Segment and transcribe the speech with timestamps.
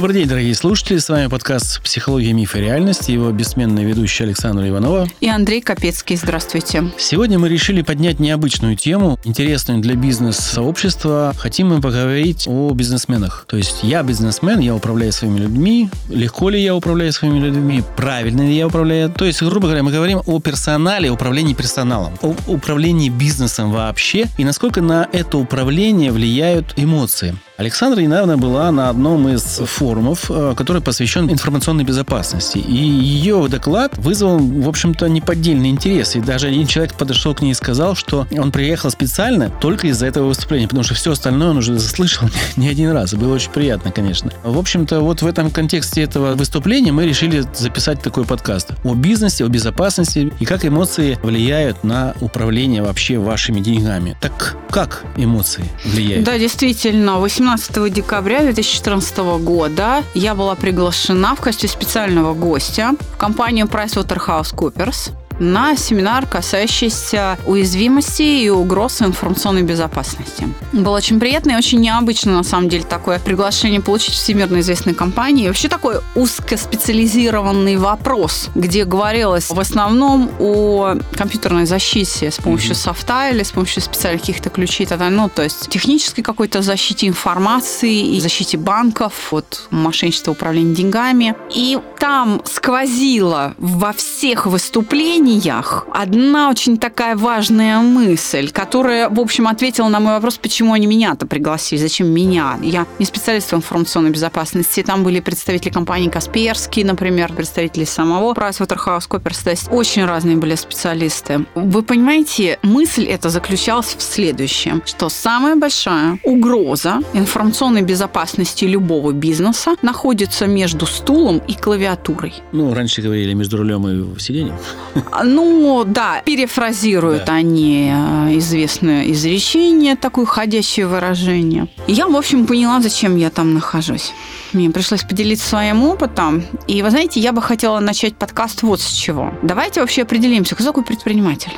[0.00, 0.96] Добрый день, дорогие слушатели.
[0.96, 3.10] С вами подкаст «Психология, миф и реальность».
[3.10, 5.06] Его бессменная ведущая Александра Иванова.
[5.20, 6.16] И Андрей Капецкий.
[6.16, 6.90] Здравствуйте.
[6.96, 11.34] Сегодня мы решили поднять необычную тему, интересную для бизнес-сообщества.
[11.36, 13.44] Хотим мы поговорить о бизнесменах.
[13.46, 15.90] То есть я бизнесмен, я управляю своими людьми.
[16.08, 17.82] Легко ли я управляю своими людьми?
[17.94, 19.10] Правильно ли я управляю?
[19.10, 24.44] То есть, грубо говоря, мы говорим о персонале, управлении персоналом, о управлении бизнесом вообще и
[24.44, 27.36] насколько на это управление влияют эмоции.
[27.60, 32.56] Александра недавно была на одном из форумов, э, который посвящен информационной безопасности.
[32.56, 36.16] И ее доклад вызвал, в общем-то, неподдельный интерес.
[36.16, 40.06] И даже один человек подошел к ней и сказал, что он приехал специально только из-за
[40.06, 43.12] этого выступления, потому что все остальное он уже слышал не один раз.
[43.12, 44.32] Было очень приятно, конечно.
[44.42, 49.44] В общем-то, вот в этом контексте этого выступления мы решили записать такой подкаст о бизнесе,
[49.44, 54.16] о безопасности и как эмоции влияют на управление вообще вашими деньгами.
[54.22, 56.24] Так как эмоции влияют?
[56.24, 63.16] Да, действительно, 18 17 декабря 2014 года я была приглашена в качестве специального гостя в
[63.16, 70.48] компанию PricewaterhouseCoopers на семинар, касающийся уязвимости и угроз информационной безопасности.
[70.72, 75.48] Было очень приятно и очень необычно, на самом деле, такое приглашение получить всемирно известной компании.
[75.48, 82.84] вообще такой узкоспециализированный вопрос, где говорилось в основном о компьютерной защите с помощью mm-hmm.
[82.84, 88.14] софта или с помощью специальных каких-то ключей, тогда, ну, то есть технической какой-то защите информации
[88.14, 91.34] и защите банков от мошенничества управления деньгами.
[91.54, 99.46] И там сквозило во всех выступлениях изменениях одна очень такая важная мысль, которая, в общем,
[99.46, 102.58] ответила на мой вопрос, почему они меня-то пригласили, зачем меня.
[102.62, 104.82] Я не специалист в информационной безопасности.
[104.82, 109.44] Там были представители компании Касперский, например, представители самого PricewaterhouseCoopers.
[109.44, 111.44] То есть очень разные были специалисты.
[111.54, 119.76] Вы понимаете, мысль эта заключалась в следующем, что самая большая угроза информационной безопасности любого бизнеса
[119.82, 122.34] находится между стулом и клавиатурой.
[122.52, 124.56] Ну, раньше говорили между рулем и сиденьем.
[125.22, 127.34] Ну, да, перефразируют да.
[127.34, 131.68] они э, известное изречение, такое ходящее выражение.
[131.86, 134.12] я, в общем, поняла, зачем я там нахожусь.
[134.52, 136.44] Мне пришлось поделиться своим опытом.
[136.66, 139.32] И, вы знаете, я бы хотела начать подкаст вот с чего.
[139.42, 141.52] Давайте вообще определимся, кто такой предприниматель?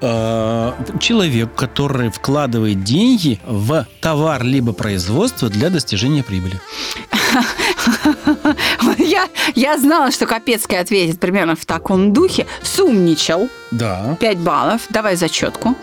[0.00, 6.60] Э, человек, который вкладывает деньги в товар либо производство для достижения прибыли.
[8.98, 12.46] Я, я знала, что Капецкий ответит примерно в таком духе.
[12.62, 13.48] Сумничал.
[13.70, 14.16] Да.
[14.20, 14.82] 5 баллов.
[14.90, 15.74] Давай зачетку.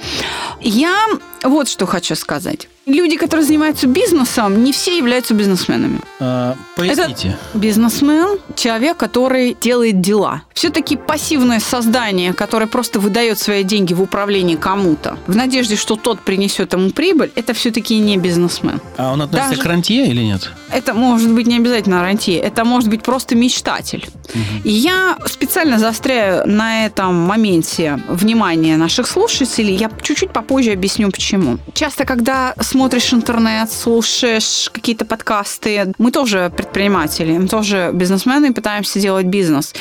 [0.62, 1.08] Я
[1.44, 2.68] вот что хочу сказать.
[2.86, 6.00] Люди, которые занимаются бизнесом, не все являются бизнесменами.
[6.20, 7.30] А, поясните.
[7.30, 10.44] Это бизнесмен– человек, который делает дела.
[10.54, 16.20] Все-таки пассивное создание, которое просто выдает свои деньги в управление кому-то, в надежде, что тот
[16.22, 18.80] принесет ему прибыль, это все-таки не бизнесмен.
[18.98, 19.62] А он относится Даже...
[19.64, 20.52] к рантье или нет?
[20.72, 24.08] Это может быть не обязательно рантье, это может быть просто мечтатель.
[24.30, 24.42] Угу.
[24.64, 29.76] И я специально заостряю на этом моменте внимание наших слушателей.
[29.76, 31.58] Я чуть-чуть попозже объясню, почему.
[31.74, 35.94] Часто, когда смотришь интернет, слушаешь какие-то подкасты.
[35.98, 39.74] Мы тоже предприниматели, мы тоже бизнесмены и пытаемся делать бизнес.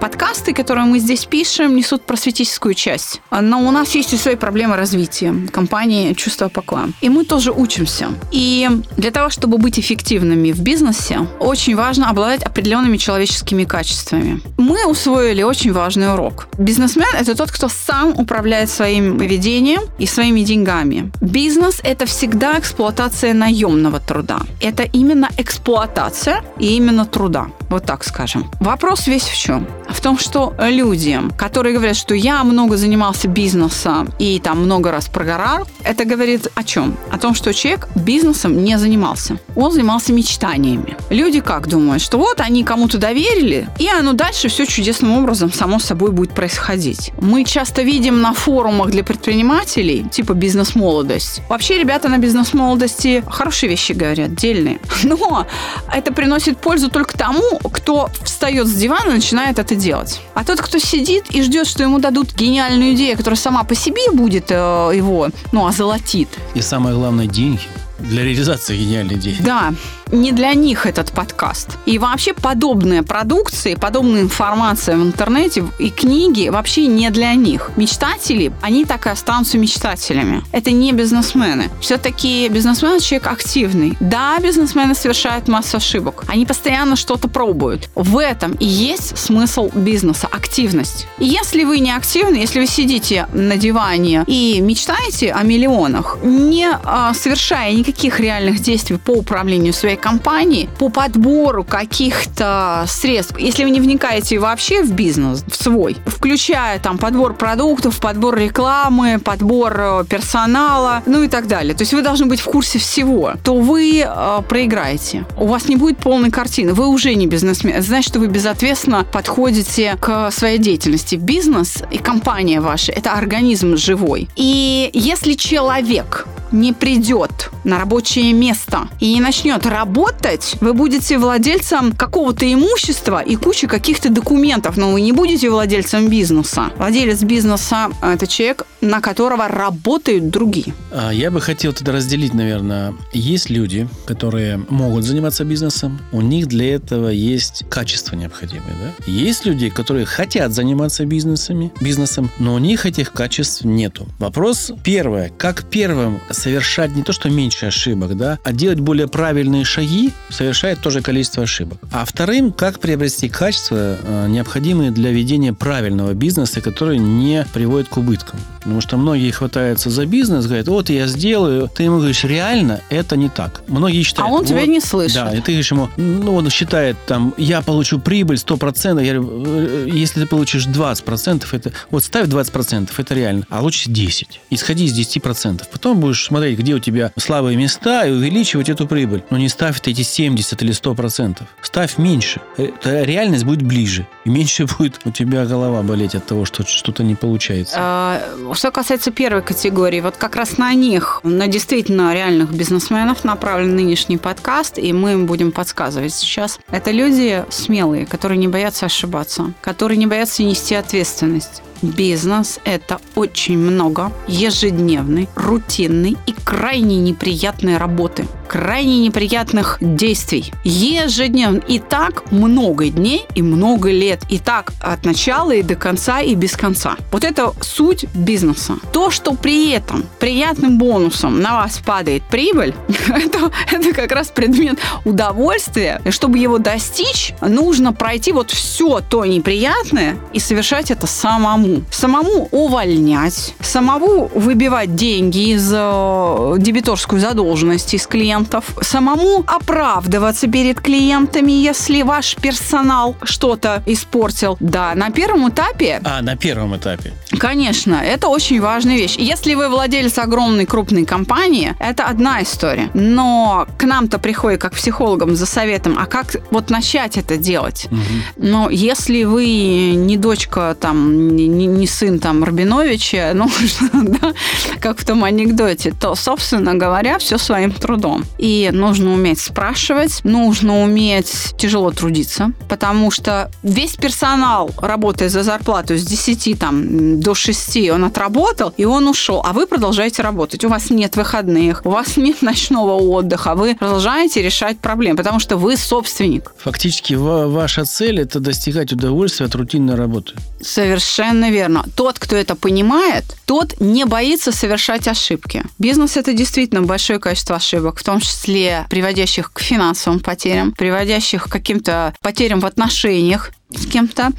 [0.00, 3.22] Подкасты, которые мы здесь пишем, несут просветительскую часть.
[3.30, 6.90] Но у нас есть и свои проблемы развития компании «Чувство покоя».
[7.00, 8.08] И мы тоже учимся.
[8.30, 14.40] И для того, чтобы быть эффективными в бизнесе, очень важно обладать определенными человеческими качествами.
[14.58, 16.48] Мы усвоили очень важный урок.
[16.58, 21.10] Бизнесмен– это тот, кто сам управляет своим поведением и своими деньгами.
[21.22, 24.40] Бизнес– это всегда эксплуатация наемного труда.
[24.60, 27.46] Это именно эксплуатация и именно труда.
[27.70, 28.50] Вот так скажем.
[28.60, 29.66] Вопрос весь в чем?
[29.88, 35.08] В том, что люди, которые говорят, что я много занимался бизнесом и там много раз
[35.08, 36.96] прогорал, это говорит о чем?
[37.10, 39.38] О том, что человек бизнесом не занимался.
[39.56, 40.96] Он занимался мечтаниями.
[41.10, 45.78] Люди как думают, что вот они кому-то доверили, и оно дальше все чудесным образом само
[45.78, 47.12] собой будет происходить.
[47.20, 51.40] Мы часто видим на форумах для предпринимателей, типа бизнес-молодость.
[51.48, 54.80] Вообще ребята на бизнес-молодости хорошие вещи говорят, дельные.
[55.02, 55.46] Но
[55.92, 60.20] это приносит пользу только тому, кто встает с дивана и начинает это делать.
[60.34, 64.10] А тот, кто сидит и ждет, что ему дадут гениальную идею, которая сама по себе
[64.12, 64.54] будет э,
[64.94, 66.28] его, ну, озолотит.
[66.54, 67.60] И самое главное, деньги
[67.98, 69.36] для реализации гениальной идеи.
[69.40, 69.74] Да.
[70.12, 71.78] Не для них этот подкаст.
[71.86, 77.70] И вообще подобная продукция, подобная информация в интернете и книги вообще не для них.
[77.76, 80.42] Мечтатели, они так и останутся мечтателями.
[80.52, 81.70] Это не бизнесмены.
[81.80, 83.96] Все-таки бизнесмен человек активный.
[84.00, 86.24] Да, бизнесмены совершают массу ошибок.
[86.28, 87.90] Они постоянно что-то пробуют.
[87.94, 91.06] В этом и есть смысл бизнеса, активность.
[91.18, 96.68] И если вы не активны, если вы сидите на диване и мечтаете о миллионах, не
[96.84, 103.70] а, совершая никаких реальных действий по управлению своей компанией, по подбору каких-то средств, если вы
[103.70, 110.04] не вникаете вообще в бизнес, в свой, включая там подбор продуктов, подбор рекламы, подбор э,
[110.08, 111.74] персонала, ну и так далее.
[111.74, 115.24] То есть вы должны быть в курсе всего, то вы э, проиграете.
[115.36, 116.72] У вас не будет полной картины.
[116.72, 117.74] Вы уже не бизнесмен.
[117.74, 121.16] Это значит, что вы безответственно подходите к своей деятельности.
[121.16, 124.28] Бизнес и компания ваша– это организм живой.
[124.36, 131.92] И если человек не придет на рабочее место и не начнет работать, вы будете владельцем
[131.92, 136.70] какого-то имущества и кучи каких-то документов, но вы не будете владельцем бизнеса.
[136.76, 140.74] Владелец бизнеса– это человек, на которого работают другие.
[140.92, 146.46] А, я бы хотел тогда разделить, наверное, есть люди, которые могут заниматься бизнесом, у них
[146.46, 149.04] для этого есть качество необходимое, да?
[149.06, 154.06] Есть люди, которые хотят заниматься бизнесами, бизнесом, но у них этих качеств нету.
[154.18, 159.64] Вопрос первое, как первым совершать не то, что меньше ошибок, да, а делать более правильные
[159.64, 161.78] шаги, совершает тоже количество ошибок.
[161.92, 167.96] А вторым, как приобрести качества, э, необходимые для ведения правильного бизнеса, который не приводит к
[167.96, 168.38] убыткам.
[168.60, 171.70] Потому что многие хватаются за бизнес, говорят, вот я сделаю.
[171.74, 173.62] Ты ему говоришь, реально это не так.
[173.66, 174.30] Многие считают...
[174.30, 175.14] А он вот, тебя не слышит.
[175.14, 179.02] Да, и ты говоришь ему, ну, он считает, там, я получу прибыль 100%.
[179.02, 181.72] Я говорю, «Э, если ты получишь 20%, это...
[181.90, 183.46] Вот ставь 20%, это реально.
[183.48, 184.40] А лучше 10.
[184.50, 185.62] Исходи из 10%.
[185.72, 189.22] Потом будешь смотреть, где у тебя слабые места и увеличивать эту прибыль.
[189.30, 191.42] Но не ставь эти 70 или 100%.
[191.62, 192.40] Ставь меньше.
[192.56, 194.06] Это реальность будет ближе.
[194.24, 197.76] И меньше будет у тебя голова болеть от того, что что-то не получается.
[197.78, 198.22] А,
[198.52, 204.18] что касается первой категории, вот как раз на них, на действительно реальных бизнесменов направлен нынешний
[204.18, 206.58] подкаст, и мы им будем подсказывать сейчас.
[206.70, 211.62] Это люди смелые, которые не боятся ошибаться, которые не боятся нести ответственность.
[211.82, 220.52] Бизнес– это очень много ежедневной, рутинной и крайне неприятной работы, крайне неприятных действий.
[220.64, 221.58] Ежедневно.
[221.68, 224.22] И так много дней и много лет.
[224.28, 226.96] И так от начала и до конца и без конца.
[227.12, 228.74] Вот это суть бизнеса.
[228.92, 232.74] То, что при этом приятным бонусом на вас падает прибыль,
[233.08, 236.00] это, это как раз предмет удовольствия.
[236.04, 242.48] И чтобы его достичь, нужно пройти вот все то неприятное и совершать это самому самому.
[242.50, 248.06] Увольнять, самому выбивать деньги из э, дебиторскую задолженность из
[248.38, 254.56] клиентов, самому оправдываться перед клиентами, если ваш персонал что-то испортил.
[254.60, 256.00] Да, на первом этапе...
[256.04, 257.12] А, на первом этапе.
[257.38, 259.16] Конечно, это очень важная вещь.
[259.18, 262.90] Если вы владелец огромной крупной компании, это одна история.
[262.94, 267.88] Но к нам-то приходит как психологам за советом, а как вот начать это делать?
[267.90, 268.46] Угу.
[268.48, 269.46] Но если вы
[269.94, 273.50] не дочка там, не, не сын там Рабиновича, ну,
[273.92, 274.32] да,
[274.80, 278.24] как в том анекдоте, то, собственно говоря, все своим трудом.
[278.38, 285.96] И нужно уметь спрашивать, нужно уметь тяжело трудиться, потому что весь персонал, работая за зарплату
[285.96, 290.64] с 10 там, до 6, он отработал, и он ушел, а вы продолжаете работать.
[290.64, 295.56] У вас нет выходных, у вас нет ночного отдыха, вы продолжаете решать проблемы, потому что
[295.56, 296.52] вы собственник.
[296.58, 300.34] Фактически ваша цель– это достигать удовольствия от рутинной работы.
[300.60, 301.84] Совершенно верно.
[301.94, 305.64] Тот, кто это понимает, тот не боится совершать ошибки.
[305.78, 311.52] Бизнес– это действительно большое количество ошибок, в том числе приводящих к финансовым потерям, приводящих к
[311.52, 314.30] каким-то потерям в отношениях, с кем-то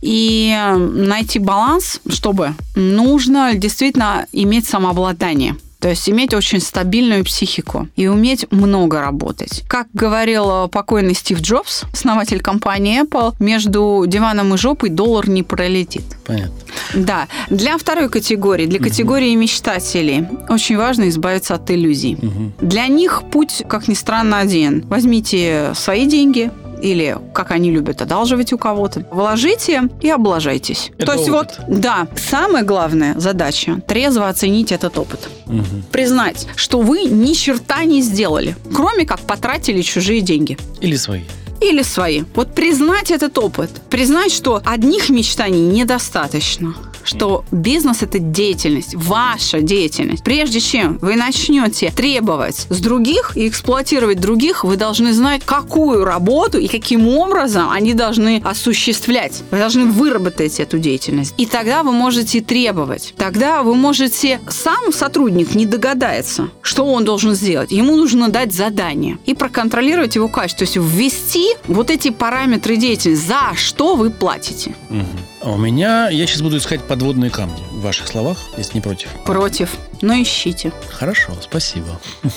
[0.00, 5.56] и найти баланс, чтобы нужно действительно иметь самообладание.
[5.82, 9.64] То есть иметь очень стабильную психику и уметь много работать.
[9.66, 16.04] Как говорил покойный Стив Джобс, основатель компании Apple, между диваном и жопой доллар не пролетит.
[16.24, 16.54] Понятно.
[16.94, 17.26] Да.
[17.50, 19.40] Для второй категории, для категории угу.
[19.40, 22.14] мечтателей, очень важно избавиться от иллюзий.
[22.14, 22.66] Угу.
[22.68, 24.84] Для них путь, как ни странно, один.
[24.86, 29.06] Возьмите свои деньги, или, как они любят, одалживать у кого-то.
[29.10, 30.90] Вложите и облажайтесь.
[30.98, 31.60] Это То есть опыт.
[31.66, 35.28] вот, да, самая главная задача– трезво оценить этот опыт.
[35.46, 35.64] Угу.
[35.92, 40.58] Признать, что вы ни черта не сделали, кроме как потратили чужие деньги.
[40.80, 41.22] Или свои
[41.60, 42.24] или свои.
[42.34, 46.74] Вот признать этот опыт, признать, что одних мечтаний недостаточно.
[47.04, 50.24] Что бизнес– это деятельность, ваша деятельность.
[50.24, 56.58] Прежде чем вы начнете требовать с других и эксплуатировать других, вы должны знать, какую работу
[56.58, 59.42] и каким образом они должны осуществлять.
[59.50, 61.34] Вы должны выработать эту деятельность.
[61.36, 63.14] И тогда вы можете требовать.
[63.16, 64.40] Тогда вы можете...
[64.48, 67.72] Сам сотрудник не догадается, что он должен сделать.
[67.72, 70.66] Ему нужно дать задание и проконтролировать его качество.
[70.66, 74.74] То есть ввести вот эти параметры деятельности, за что вы платите.
[74.90, 75.31] Угу.
[75.42, 79.08] А у меня, я сейчас буду искать подводные камни в ваших словах, если не против.
[79.26, 79.76] Против.
[80.00, 80.72] Но ищите.
[80.90, 82.00] Хорошо, спасибо.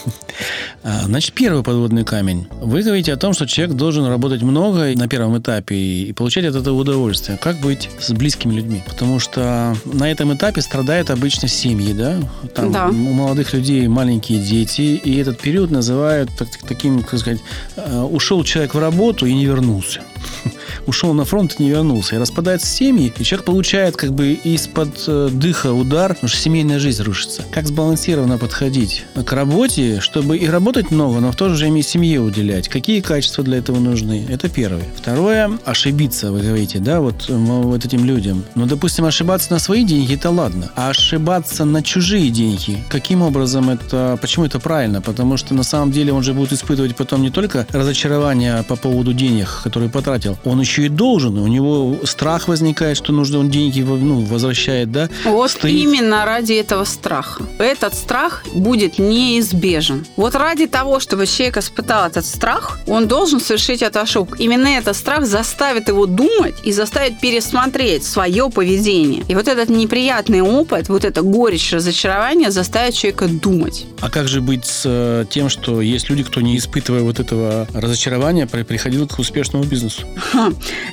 [0.83, 2.45] А, значит, первый подводный камень.
[2.61, 6.55] Вы говорите о том, что человек должен работать много на первом этапе и получать от
[6.55, 7.39] этого удовольствие.
[7.41, 8.83] Как быть с близкими людьми?
[8.85, 12.19] Потому что на этом этапе страдают обычно семьи, да?
[12.53, 12.89] Там Да.
[12.89, 17.39] У молодых людей маленькие дети, и этот период называют так- таким, как сказать,
[17.77, 20.01] э, ушел человек в работу и не вернулся.
[20.87, 22.15] Ушел на фронт и не вернулся.
[22.15, 26.79] И распадаются семьи, и человек получает как бы из-под э, дыха удар, потому что семейная
[26.79, 27.43] жизнь рушится.
[27.51, 31.83] Как сбалансированно подходить к работе, чтобы и работать много, но в то же время и
[31.83, 32.69] семье уделять?
[32.69, 34.25] Какие качества для этого нужны?
[34.29, 34.83] Это первое.
[34.95, 38.43] Второе, ошибиться, вы говорите, да, вот, м, вот этим людям.
[38.55, 40.71] Ну, допустим, ошибаться на свои деньги, это ладно.
[40.75, 45.01] А ошибаться на чужие деньги, каким образом это, почему это правильно?
[45.01, 49.13] Потому что на самом деле он же будет испытывать потом не только разочарование по поводу
[49.13, 51.37] денег, которые потратил, он еще и должен.
[51.37, 55.09] У него страх возникает, что нужно он деньги ну, возвращает, да?
[55.25, 57.43] Вот Стоит- именно ради этого страха.
[57.59, 60.05] Этот страх будет неизбежен.
[60.15, 64.35] Вот ради того, чтобы человек испытал этот страх, он должен совершить эту ошибку.
[64.35, 69.23] Именно этот страх заставит его думать и заставит пересмотреть свое поведение.
[69.27, 73.85] И вот этот неприятный опыт, вот эта горечь разочарования заставит человека думать.
[74.01, 77.67] А как же быть с э, тем, что есть люди, кто не испытывая вот этого
[77.73, 80.04] разочарования, при- приходил к успешному бизнесу?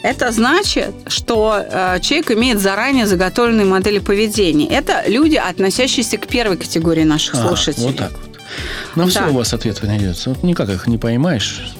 [0.03, 4.67] Это значит, что э, человек имеет заранее заготовленные модели поведения.
[4.69, 7.87] Это люди, относящиеся к первой категории наших А, слушателей.
[7.87, 8.39] Вот так вот.
[8.97, 9.29] На все Да.
[9.29, 10.31] у вас ответы найдется.
[10.31, 11.73] Вот никак их не поймаешь.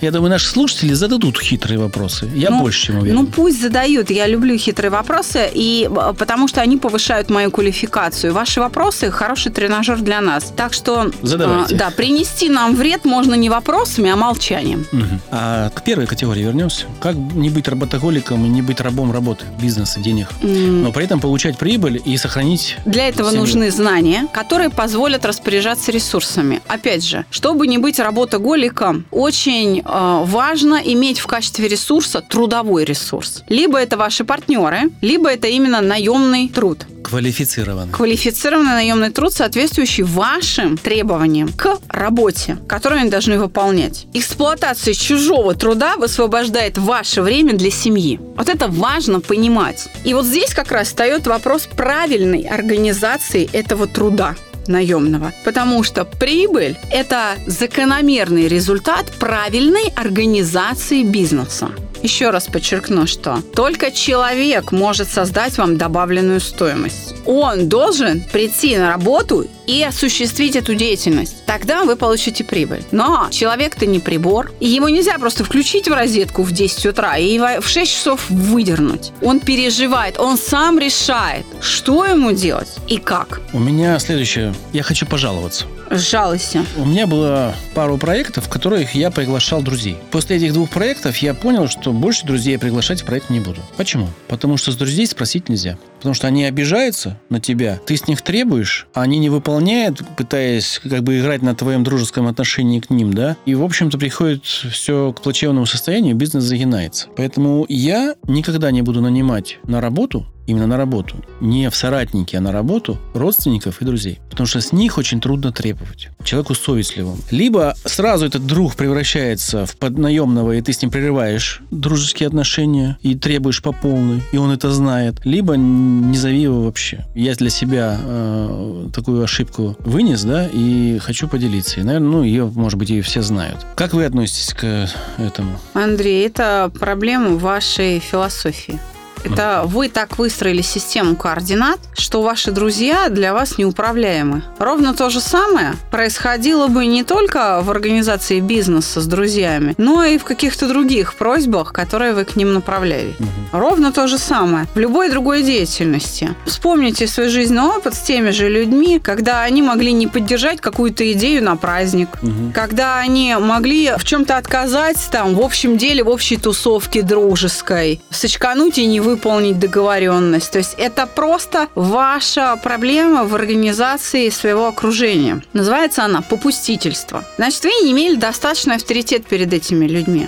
[0.00, 2.30] Я думаю, наши слушатели зададут хитрые вопросы.
[2.34, 3.16] Я Ну, больше чем уверен.
[3.16, 4.10] Ну, пусть задают.
[4.10, 8.32] Я люблю хитрые вопросы, и э, потому что они повышают мою квалификацию.
[8.32, 10.52] Ваши вопросы– хороший тренажер для нас.
[10.56, 11.74] Так что, Задавайте.
[11.74, 14.86] э, да, принести нам вред можно не вопросами, а молчанием.
[14.92, 15.20] Мгм.
[15.30, 16.84] А к первой категории вернемся.
[17.00, 21.58] Как не быть работоголиком и не быть рабом работы, бизнеса, денег, но при этом получать
[21.58, 23.40] прибыль и сохранить Для этого семью?
[23.44, 26.60] нужны знания, которые позволят распоряжаться ресурсами.
[26.68, 33.42] Опять же, чтобы не быть работоголиком, очень э, важно иметь в качестве ресурса трудовой ресурс.
[33.48, 36.86] Либо это ваши партнеры, либо это именно наемный труд.
[37.02, 37.92] квалифицированно.
[37.92, 44.06] Квалифицированный наемный труд, соответствующий вашим требованиям к работе, которую они должны выполнять.
[44.14, 48.18] Эксплуатация чужого труда высвобождает ваше время для семьи.
[48.36, 49.88] Вот это важно понимать.
[50.04, 54.34] И вот здесь как раз встает вопрос правильной организации этого труда
[54.68, 55.32] наемного.
[55.44, 61.70] Потому что прибыль– это закономерный результат правильной организации бизнеса.
[62.02, 67.14] Еще раз подчеркну, что только человек может создать вам добавленную стоимость.
[67.24, 71.44] Он должен прийти на работу и осуществить эту деятельность.
[71.46, 72.82] Тогда вы получите прибыль.
[72.90, 74.52] Но человек-то не прибор.
[74.60, 79.12] И ему нельзя просто включить в розетку в 10 утра и в 6 часов выдернуть.
[79.22, 83.40] Он переживает, он сам решает, что ему делать и как.
[83.52, 84.54] У меня следующее.
[84.72, 85.66] Я хочу пожаловаться.
[85.90, 86.64] Жалуйся.
[86.76, 89.96] У меня было пару проектов, в которых я приглашал друзей.
[90.10, 93.60] После этих двух проектов я понял, что больше друзей я приглашать в проект не буду.
[93.76, 94.08] Почему?
[94.28, 95.78] Потому что с друзей спросить нельзя.
[96.04, 100.78] Потому что они обижаются на тебя, ты с них требуешь, а они не выполняют, пытаясь
[100.82, 103.38] как бы играть на твоем дружеском отношении к ним, да?
[103.46, 107.08] И, в общем-то, приходит все к плачевному состоянию, бизнес загинается.
[107.16, 111.16] Поэтому я никогда не буду нанимать на работу именно на работу.
[111.40, 114.20] Не в соратники, а на работу родственников и друзей.
[114.30, 116.08] Потому что с них очень трудно требовать.
[116.22, 117.18] Человеку совестливому.
[117.30, 123.14] Либо сразу этот друг превращается в поднаемного, и ты с ним прерываешь дружеские отношения и
[123.14, 125.24] требуешь по полной, и он это знает.
[125.24, 125.56] Либо
[126.00, 127.04] не зови его вообще.
[127.14, 131.80] Я для себя э, такую ошибку вынес, да, и хочу поделиться.
[131.80, 133.58] И, наверное, ну, ее, может быть, и все знают.
[133.74, 135.58] Как вы относитесь к этому?
[135.74, 138.78] Андрей, это проблема вашей философии.
[139.24, 144.42] Это вы так выстроили систему координат, что ваши друзья для вас неуправляемы.
[144.58, 150.18] Ровно то же самое происходило бы не только в организации бизнеса с друзьями, но и
[150.18, 153.16] в каких-то других просьбах, которые вы к ним направляли.
[153.52, 156.34] Ровно то же самое в любой другой деятельности.
[156.44, 161.42] Вспомните свой жизненный опыт с теми же людьми, когда они могли не поддержать какую-то идею
[161.42, 162.10] на праздник,
[162.52, 168.78] когда они могли в чем-то отказать там в общем деле, в общей тусовке дружеской, сочкануть
[168.78, 170.50] и не выполнить выполнить договоренность.
[170.50, 175.42] То есть это просто ваша проблема в организации своего окружения.
[175.52, 177.24] Называется она попустительство.
[177.36, 180.26] Значит, вы не имели достаточный авторитет перед этими людьми.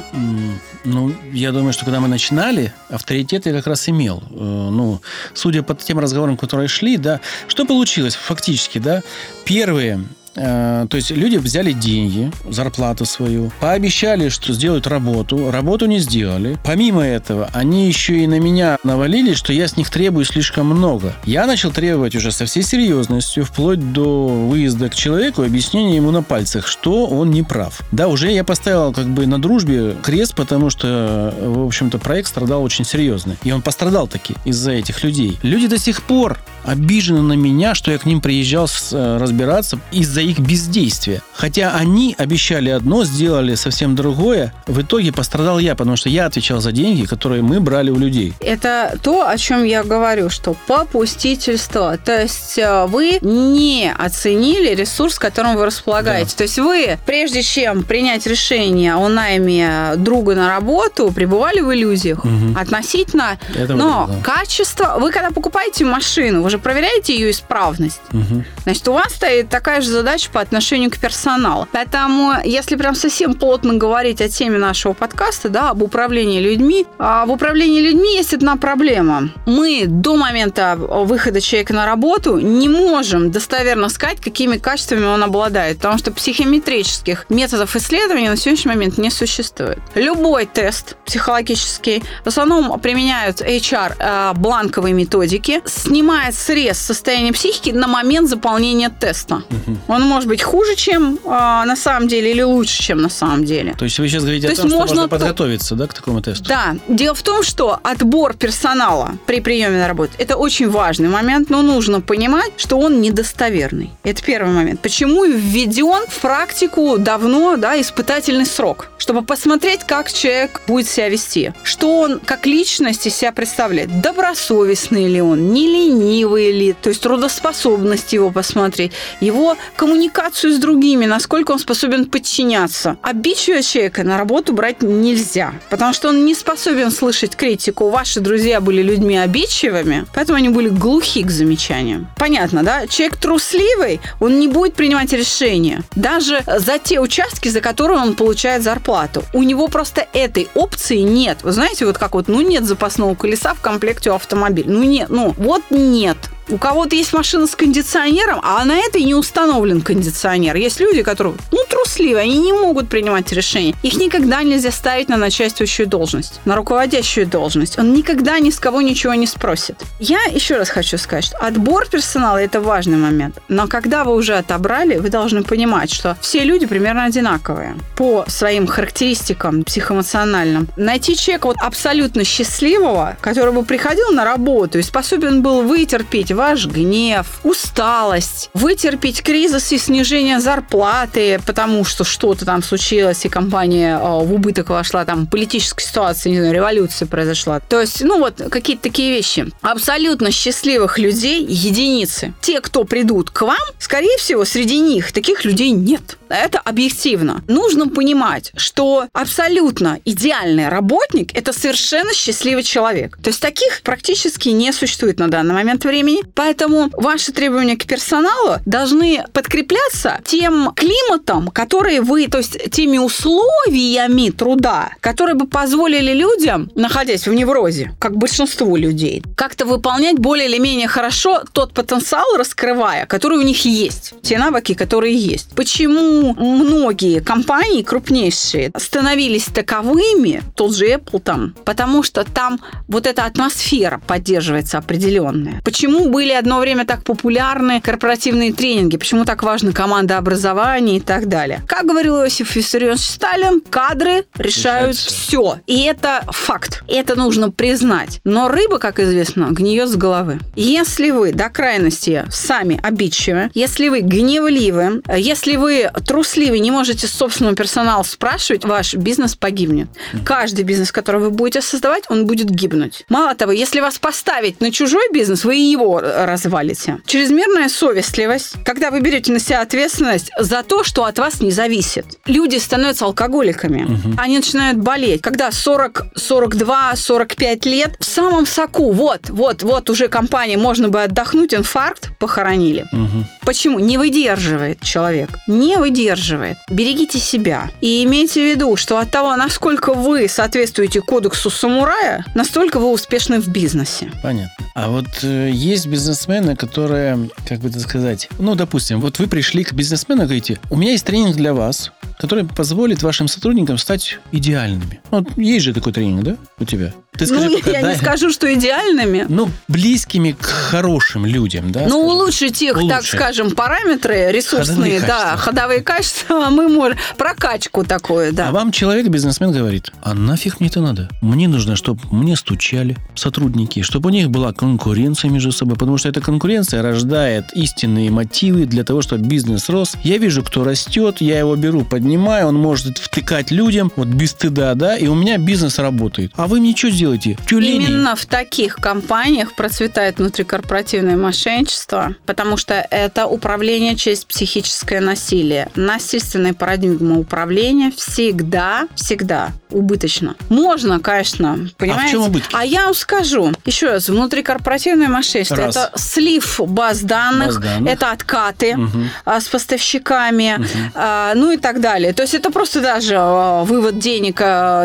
[0.84, 4.22] Ну, я думаю, что когда мы начинали, авторитет я как раз имел.
[4.30, 4.34] Э,
[4.70, 5.00] ну,
[5.34, 9.02] судя по тем разговорам, которые шли, да, что получилось фактически, да,
[9.44, 10.04] первые
[10.36, 16.58] то есть люди взяли деньги, зарплату свою, пообещали, что сделают работу, работу не сделали.
[16.64, 21.14] Помимо этого, они еще и на меня навалили, что я с них требую слишком много.
[21.24, 26.22] Я начал требовать уже со всей серьезностью, вплоть до выезда к человеку, объяснения ему на
[26.22, 27.80] пальцах, что он не прав.
[27.92, 32.62] Да, уже я поставил как бы на дружбе крест, потому что, в общем-то, проект страдал
[32.62, 33.36] очень серьезно.
[33.42, 35.38] И он пострадал таки из-за этих людей.
[35.42, 40.20] Люди до сих пор обижены на меня, что я к ним приезжал э, разбираться из-за
[40.20, 41.22] их бездействия.
[41.32, 44.52] Хотя они обещали одно, сделали совсем другое.
[44.66, 48.34] В итоге пострадал я, потому что я отвечал за деньги, которые мы брали у людей.
[48.40, 51.96] Это то, о чем я говорю, что попустительство.
[51.98, 56.30] То есть э, вы не оценили ресурс, которым вы располагаете.
[56.30, 56.36] Да.
[56.38, 62.24] То есть вы, прежде чем принять решение о найме друга на работу, пребывали в иллюзиях
[62.24, 62.58] угу.
[62.58, 63.38] относительно...
[63.54, 64.14] Это но да.
[64.22, 64.96] качество...
[64.98, 68.00] Вы когда покупаете машину, вы же проверяете ее исправность.
[68.12, 68.44] Угу.
[68.64, 71.66] Значит, у вас стоит такая же задача задач по отношению к персоналу.
[71.72, 77.26] Поэтому, если прям совсем плотно говорить о теме нашего подкаста, да, об управлении людьми, а
[77.26, 79.30] в управлении людьми есть одна проблема.
[79.46, 85.78] Мы до момента выхода человека на работу не можем достоверно сказать, какими качествами он обладает,
[85.78, 89.78] потому что психометрических методов исследования на сегодняшний момент не существует.
[89.96, 97.86] Любой тест психологический в основном применяют HR э, бланковые методики, снимает срез состояния психики на
[97.86, 99.36] момент заполнения теста.
[99.36, 99.76] Угу.
[99.88, 103.74] Он может быть хуже, чем э, на самом деле, или лучше, чем на самом деле.
[103.78, 106.44] То есть вы сейчас говорите То о том, что можно подготовиться да, к такому тесту?
[106.44, 106.76] Да.
[106.88, 111.62] Дело в том, что отбор персонала при приеме на работу– это очень важный момент, но
[111.62, 113.90] нужно понимать, что он недостоверный.
[114.02, 114.80] Это первый момент.
[114.80, 118.88] Почему введен в практику давно да, испытательный срок?
[118.98, 121.52] Чтобы посмотреть, как человек будет себя вести.
[121.62, 124.00] Что он как личность из себя представляет.
[124.00, 131.06] Добросовестный ли он, не ленивый ли, то есть трудоспособность его посмотреть, его коммуникацию с другими,
[131.06, 132.96] насколько он способен подчиняться.
[133.02, 137.90] Обидчивого человека на работу брать нельзя, потому что он не способен слышать критику.
[137.90, 142.08] Ваши друзья были людьми обидчивыми, поэтому они были глухи к замечаниям.
[142.16, 142.86] Понятно, да?
[142.86, 145.82] Человек трусливый, он не будет принимать решения.
[145.94, 149.22] Даже за те участки, за которые он получает зарплату.
[149.32, 151.38] У него просто этой опции нет.
[151.42, 154.70] Вы знаете, вот как вот, ну нет запасного колеса в комплекте у автомобиля.
[154.70, 156.15] Ну нет, ну вот нет.
[156.22, 156.35] Sad.
[156.48, 160.54] У кого-то есть машина с кондиционером, а на этой не установлен кондиционер.
[160.54, 163.74] Есть люди, которые, ну, трусливые, они не могут принимать решения.
[163.82, 167.78] Их никогда нельзя ставить на начальствующую должность, на руководящую должность.
[167.78, 169.76] Он никогда ни с кого ничего не спросит.
[169.98, 173.38] Я еще раз хочу сказать, что отбор персонала– это важный момент.
[173.48, 178.68] Но когда вы уже отобрали, вы должны понимать, что все люди примерно одинаковые по своим
[178.68, 180.68] характеристикам психоэмоциональным.
[180.76, 186.66] Найти человека вот абсолютно счастливого, который бы приходил на работу и способен был вытерпеть ваш
[186.66, 194.18] гнев, усталость, вытерпеть кризис и снижение зарплаты, потому что что-то там случилось, и компания а,
[194.18, 197.60] в убыток вошла, там политическая ситуация, не знаю, революция произошла.
[197.60, 199.46] То есть, ну вот, какие-то такие вещи.
[199.62, 202.34] Абсолютно счастливых людей единицы.
[202.40, 206.18] Те, кто придут к вам, скорее всего, среди них таких людей нет.
[206.28, 207.42] Это объективно.
[207.48, 213.16] Нужно понимать, что абсолютно идеальный работник– это совершенно счастливый человек.
[213.22, 216.22] То есть таких практически не существует на данный момент времени.
[216.34, 224.30] Поэтому ваши требования к персоналу должны подкрепляться тем климатом, который вы, то есть теми условиями
[224.30, 230.58] труда, которые бы позволили людям, находясь в неврозе, как большинству людей, как-то выполнять более или
[230.58, 235.50] менее хорошо тот потенциал, раскрывая, который у них есть, те навыки, которые есть.
[235.54, 243.24] Почему многие компании крупнейшие становились таковыми, тот же Apple там, потому что там вот эта
[243.24, 245.60] атмосфера поддерживается определенная.
[245.64, 251.28] Почему были одно время так популярны корпоративные тренинги, почему так важна команда образования и так
[251.28, 251.60] далее.
[251.68, 255.60] Как говорил Иосиф Виссарионович Сталин, кадры решают все.
[255.66, 256.84] И это факт.
[256.88, 258.20] Это нужно признать.
[258.24, 260.40] Но рыба, как известно, гниет с головы.
[260.54, 267.54] Если вы до крайности сами обидчивы, если вы гневливы, если вы трусливы, не можете собственного
[267.54, 269.88] персонала спрашивать, ваш бизнес погибнет.
[270.24, 273.04] Каждый бизнес, который вы будете создавать, он будет гибнуть.
[273.10, 276.98] Мало того, если вас поставить на чужой бизнес, вы его развалите.
[277.06, 282.06] Чрезмерная совестливость, когда вы берете на себя ответственность за то, что от вас не зависит.
[282.26, 283.84] Люди становятся алкоголиками.
[283.84, 284.14] Угу.
[284.18, 285.22] Они начинают болеть.
[285.22, 291.02] Когда 40, 42, 45 лет, в самом соку, вот, вот, вот уже компания, можно бы
[291.02, 292.86] отдохнуть, инфаркт похоронили.
[292.92, 293.24] Угу.
[293.42, 293.78] Почему?
[293.78, 295.30] Не выдерживает человек.
[295.46, 296.56] Не выдерживает.
[296.70, 297.70] Берегите себя.
[297.80, 303.40] И имейте в виду, что от того, насколько вы соответствуете кодексу самурая, настолько вы успешны
[303.40, 304.10] в бизнесе.
[304.22, 304.64] Понятно.
[304.74, 305.50] А вот э,
[305.86, 310.26] есть бизнесмены, которые, как бы это сказать, ну, допустим, вот вы пришли к бизнесмену и
[310.26, 315.00] говорите, у меня есть тренинг для вас, который позволит вашим сотрудникам стать идеальными.
[315.10, 316.92] Вот есть же такой тренинг, да, у тебя?
[317.18, 319.26] Ты скажи, ну, пока, я да, не скажу, что идеальными.
[319.28, 321.86] Ну, близкими к хорошим людям, да?
[321.88, 322.90] Ну, улучшить их, улучшить.
[322.90, 325.38] так скажем, параметры ресурсные, ходовые да, качества.
[325.38, 328.48] ходовые качества, мы можем, прокачку такое, да.
[328.48, 331.08] А вам человек, бизнесмен, говорит, а нафиг мне это надо?
[331.22, 336.08] Мне нужно, чтобы мне стучали сотрудники, чтобы у них была конкуренция между собой, потому что
[336.08, 339.96] эта конкуренция рождает истинные мотивы для того, чтобы бизнес рос.
[340.02, 344.74] Я вижу, кто растет, я его беру, поднимаю, он может втыкать людям, вот без стыда,
[344.74, 346.32] да, и у меня бизнес работает.
[346.36, 347.05] А вы мне что сделали?
[347.06, 347.36] Делаете?
[347.46, 347.86] Тюлени.
[347.86, 355.68] Именно в таких компаниях процветает внутрикорпоративное мошенничество, потому что это управление через психическое насилие.
[355.74, 360.36] Насильственная парадигма управления всегда, всегда убыточно.
[360.48, 362.04] Можно, конечно, понимаете?
[362.04, 362.56] А в чем убытки?
[362.56, 363.52] А я вам скажу.
[363.64, 367.92] Еще раз, внутрикорпоративное мошенничество раз.– это слив баз данных, баз данных.
[367.92, 369.04] это откаты угу.
[369.26, 371.38] с поставщиками, угу.
[371.38, 372.12] ну и так далее.
[372.12, 373.18] То есть это просто даже
[373.64, 374.38] вывод денег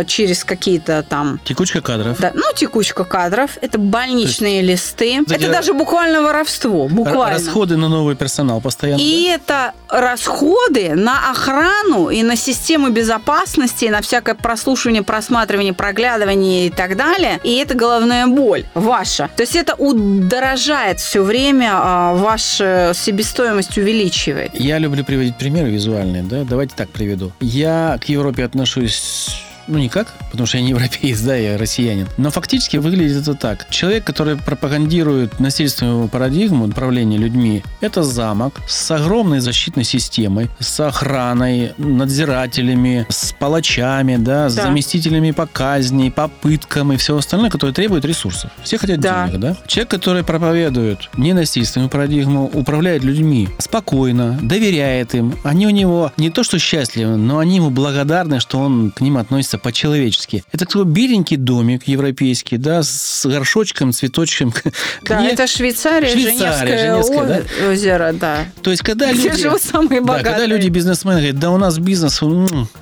[0.07, 1.39] через какие-то там...
[1.45, 2.33] Текучка кадров кадров.
[2.33, 3.57] Да, ну, текучка кадров.
[3.61, 5.19] Это больничные листы.
[5.29, 6.87] Это даже буквально воровство.
[6.87, 7.37] Буквально.
[7.37, 9.01] Расходы на новый персонал постоянно.
[9.01, 9.33] И да?
[9.35, 16.69] это расходы на охрану и на систему безопасности, и на всякое прослушивание, просматривание, проглядывание и
[16.69, 17.39] так далее.
[17.43, 19.29] И это головная боль ваша.
[19.35, 24.51] То есть это удорожает все время, а, ваша себестоимость увеличивает.
[24.53, 26.23] Я люблю приводить примеры визуальные.
[26.23, 26.43] Да?
[26.43, 27.31] Давайте так приведу.
[27.39, 32.07] Я к Европе отношусь ну, никак, потому что я не европеец, да, я россиянин.
[32.17, 33.69] Но фактически выглядит это так.
[33.69, 41.73] Человек, который пропагандирует насильственную парадигму управления людьми, это замок с огромной защитной системой, с охраной,
[41.77, 48.03] надзирателями, с палачами, да, с заместителями по казни, по пыткам и все остальное, которое требует
[48.03, 48.51] ресурсов.
[48.63, 49.27] Все хотят да.
[49.27, 49.57] денег, да?
[49.67, 55.33] Человек, который проповедует ненасильственную парадигму, управляет людьми спокойно, доверяет им.
[55.43, 59.17] Они у него не то что счастливы, но они ему благодарны, что он к ним
[59.17, 60.43] относится по-человечески.
[60.51, 64.53] Это такой беленький домик европейский, да, с горшочком, цветочком.
[65.03, 67.69] Да, это Швейцария, Швейцария Женевское, да?
[67.69, 68.45] озеро, да.
[68.61, 69.41] То есть, когда Где люди...
[69.41, 70.23] живут самые богатые.
[70.23, 72.21] Да, когда люди, бизнесмены, говорят, да у нас бизнес,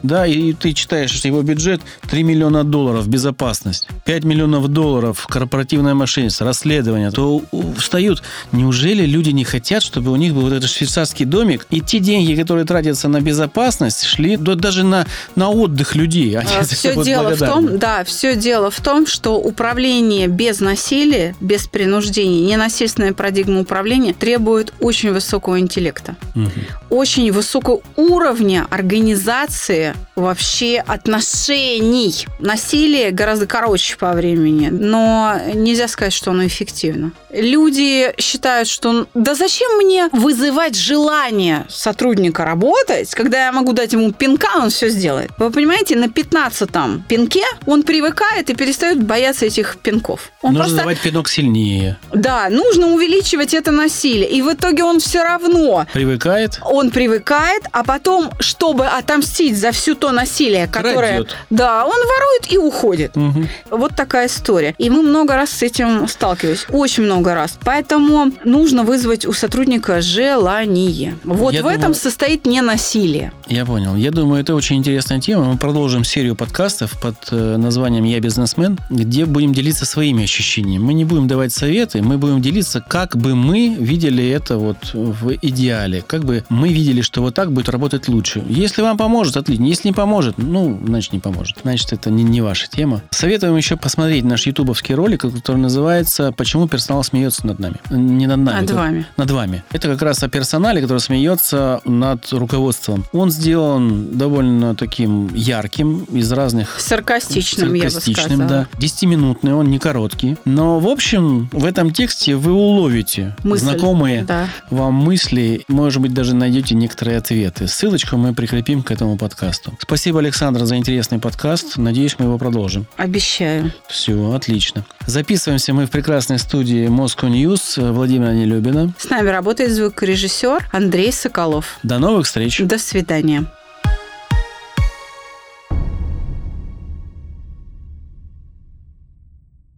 [0.04, 5.94] да, и ты читаешь, что его бюджет 3 миллиона долларов, безопасность, 5 миллионов долларов, корпоративное
[5.94, 7.42] мошенничество, расследование, то
[7.78, 12.00] встают, неужели люди не хотят, чтобы у них был вот этот швейцарский домик, и те
[12.00, 17.40] деньги, которые тратятся на безопасность, шли даже на, на отдых людей, а все дело в
[17.40, 24.14] том, да, все дело в том, что управление без насилия, без принуждения, ненасильственная парадигма управления
[24.14, 26.50] требует очень высокого интеллекта, угу.
[26.90, 32.28] очень высокого уровня организации вообще отношений.
[32.40, 37.12] Насилие гораздо короче по времени, но нельзя сказать, что оно эффективно.
[37.32, 44.12] Люди считают, что да зачем мне вызывать желание сотрудника работать, когда я могу дать ему
[44.12, 45.32] пинка, он все сделает.
[45.38, 46.10] Вы понимаете, на
[46.50, 50.32] 15-м пинке он привыкает и перестает бояться этих пинков.
[50.42, 50.78] Он нужно просто...
[50.78, 51.98] давать пинок сильнее.
[52.14, 54.30] Да, нужно увеличивать это насилие.
[54.30, 55.86] И в итоге он все равно...
[55.94, 56.60] Привыкает?
[56.64, 61.18] Он привыкает, а потом, чтобы отомстить за всю то насилие, которое...
[61.18, 61.36] Крадет.
[61.50, 63.16] Да, он ворует и уходит.
[63.16, 63.48] Угу.
[63.72, 64.76] Вот такая история.
[64.78, 66.66] И мы много раз с этим сталкивались.
[66.70, 67.58] Очень много раз.
[67.64, 71.18] Поэтому нужно вызвать у сотрудника желание.
[71.24, 71.78] Вот Я в думаю...
[71.78, 73.32] этом состоит не насилие.
[73.48, 73.96] Я понял.
[73.96, 75.46] Я думаю, это очень интересная тема.
[75.46, 80.82] Мы продолжим серию подкастов под э, названием «Я бизнесмен», где будем делиться своими ощущениями.
[80.82, 85.34] Мы не будем давать советы, мы будем делиться, как бы мы видели это вот в
[85.42, 86.02] идеале.
[86.02, 88.42] Как бы мы видели, что вот так будет работать лучше.
[88.48, 89.66] Если вам поможет, отлично.
[89.66, 91.58] Если не поможет, ну, значит, не поможет.
[91.62, 93.02] Значит, это не, не ваша тема.
[93.12, 97.76] Советуем еще посмотреть наш ютубовский ролик, который называется «Почему персонал смеется над нами».
[97.90, 98.62] Не над нами.
[98.62, 99.06] Над вами.
[99.18, 99.64] Над вами.
[99.74, 103.04] Это как раз о персонале, который смеется над руководством.
[103.12, 106.80] Он сделан довольно таким ярким, из разных...
[106.80, 108.50] Саркастичным, я бы Саркастичным, сказала.
[108.50, 108.68] да.
[108.80, 110.38] Десятиминутный, он не короткий.
[110.46, 113.64] Но, в общем, в этом тексте вы уловите Мысль.
[113.64, 114.48] знакомые Да.
[114.70, 117.68] вам мысли, может быть, даже найдете некоторые ответы.
[117.68, 119.74] Ссылочку мы прикрепим к этому подкасту.
[119.82, 121.78] Спасибо, Александр, за интересный подкаст.
[121.78, 122.86] Надеюсь, мы его продолжим.
[122.98, 123.72] Обещаю.
[123.88, 124.86] Все, отлично.
[125.06, 128.94] Записываемся мы в прекрасной студии Moscow News Владимира Нелюбина.
[128.98, 131.78] С нами работает звукорежиссер Андрей Соколов.
[131.84, 132.60] До новых встреч.
[132.60, 133.46] До свидания.